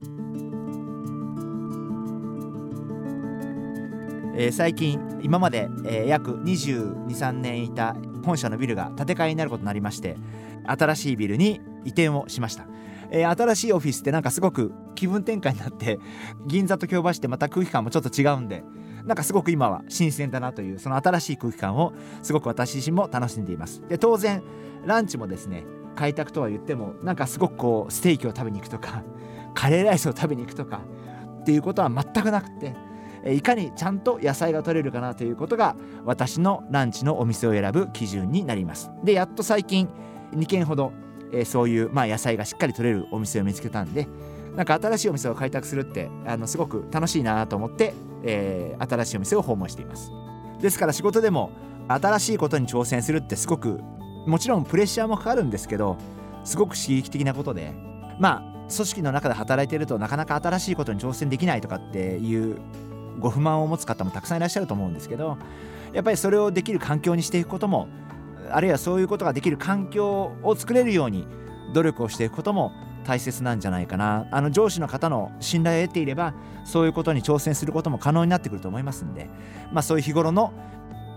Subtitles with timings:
[0.00, 10.16] えー、最近今まで、えー、約223年いた本社のビルが建て替えになることになりまして
[10.66, 12.68] 新しいビルに移転をしました、
[13.10, 15.98] えー、新しいオフィスってなんかすごく気分転換になって
[16.46, 18.62] 銀座と京橋ってまた空気感もちょっと違うんで
[19.04, 23.82] なんかすごく今は新鮮だなというその新しい空気感をすごく私自身も楽しんでいます。
[23.88, 24.44] で当然
[24.84, 25.64] ランチもですね
[25.96, 29.02] 開拓とは言ってもなんかすごくこうステーキを食べに行くとか
[29.54, 30.80] カレーライスを食べに行くとか
[31.40, 32.74] っていうことは全くなくて
[33.26, 38.90] いかにちゃんと野菜が取れるかなということが私のランチのお店を選ぶ基準になります。
[39.02, 39.88] でやっと最近
[40.32, 40.92] 2軒ほど、
[41.32, 44.06] えー、そういう、まあ、野菜がしっかり取れるお店を見つけたんで
[44.54, 50.12] なんか新しいお店を開拓するってあのすごく楽しいなと思って、えー、新しいお店を訪問しています。
[50.60, 51.50] ですから仕事でも
[51.88, 53.80] 新しいことに挑戦するってすごく
[54.26, 55.96] もちろんプレッシャーもかかるんですけど
[56.44, 57.72] すごく刺激的なことで
[58.18, 62.58] まあ組織の中で働いているとなかなか新しいことに挑戦できないとかっていう
[63.18, 65.38] ご不満を持つ方もたくさんいらっしゃると思うんですけど
[65.92, 67.88] やっぱりそれをできる環境にしていくことも
[68.50, 71.26] あるいはそういうことができる環境を作れるように
[71.74, 72.72] 努力をしていくことも
[73.04, 74.26] 大切なんじゃないかな。
[74.30, 79.30] あの上司の方の信頼を得ていればそういうことに挑戦することも可能になってくると思いますんで、
[79.72, 80.52] まあ、そういう日頃の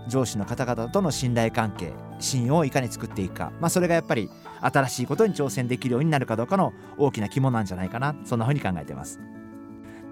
[0.08, 8.14] 上司の方々との信頼関係信用をいかに作っていくか、まあ、それがやっぱり新しいことに挑戦できるようになるかどうかの大きな肝なんじゃないかな。
[8.24, 9.20] そんなふうに考えてます。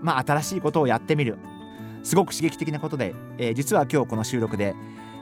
[0.03, 1.38] まあ、新しいことをやってみる。
[2.03, 4.75] すごく刺激的なことで、えー、実は今日この収録で、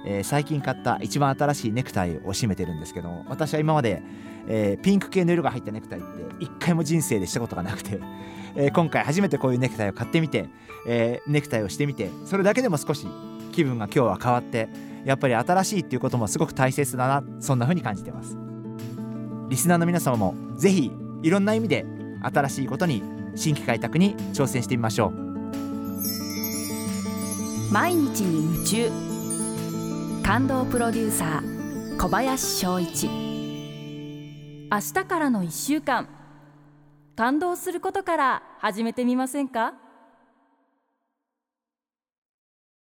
[0.07, 4.03] えー、最近買った一番新しいネクタイを締めてるんですけど私は今まで、
[4.47, 6.09] えー、ピンク系の色が入ったネクタイって
[6.45, 7.99] 一回も人生でしたことがなくて、
[8.55, 10.49] え今回初めてこういうネクタイを買ってみて、
[10.87, 13.09] えネクタイをしてみてそれだけでも少し
[13.53, 14.69] 気分が今日は変わって
[15.09, 18.37] やっぱり新しいっていうこともすごく大切だなそんな風に感じてます。
[19.49, 20.93] リスナーの皆様も是非
[21.23, 21.87] いろんな意味で
[22.23, 23.03] 新しいことに
[23.35, 25.13] 新規開拓に挑戦してみましょう。
[27.73, 28.91] 毎日に夢中
[30.23, 33.09] 感動プロデューサー小林翔一。
[33.09, 36.07] 明日からの1週間。
[37.17, 39.73] 感動することから始めてみませんか？